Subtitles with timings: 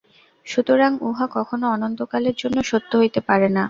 [0.47, 3.59] সুতরাং উহা কখনও অনন্তকালের জন্য সত্য হইতে পারে না।